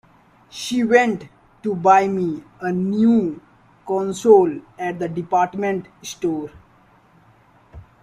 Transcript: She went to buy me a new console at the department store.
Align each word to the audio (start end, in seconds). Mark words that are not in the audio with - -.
She 0.49 0.83
went 0.83 1.27
to 1.61 1.75
buy 1.75 2.07
me 2.07 2.43
a 2.59 2.71
new 2.71 3.39
console 3.85 4.51
at 4.79 4.97
the 4.97 5.07
department 5.07 5.89
store. 6.01 6.49